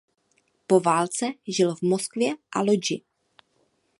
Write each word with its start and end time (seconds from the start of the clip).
Po 0.67 0.79
válce 0.79 1.31
žil 1.47 1.75
v 1.75 1.81
Moskvě 1.81 2.33
a 2.55 2.61
Lodži. 2.61 3.01